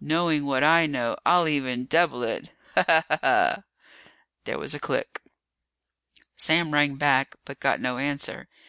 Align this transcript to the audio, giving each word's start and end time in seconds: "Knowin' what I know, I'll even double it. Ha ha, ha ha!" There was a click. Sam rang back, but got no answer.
"Knowin' 0.00 0.46
what 0.46 0.62
I 0.62 0.86
know, 0.86 1.16
I'll 1.26 1.48
even 1.48 1.86
double 1.86 2.22
it. 2.22 2.52
Ha 2.76 2.84
ha, 2.86 3.04
ha 3.08 3.18
ha!" 3.20 3.62
There 4.44 4.56
was 4.56 4.72
a 4.72 4.78
click. 4.78 5.20
Sam 6.36 6.72
rang 6.72 6.94
back, 6.94 7.34
but 7.44 7.58
got 7.58 7.80
no 7.80 7.98
answer. 7.98 8.48